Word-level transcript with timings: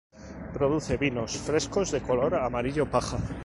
Produce 0.55 0.97
vinos 0.97 1.37
frescos 1.37 1.91
de 1.91 2.01
color 2.01 2.33
amarillo 2.33 2.89
paja. 2.89 3.19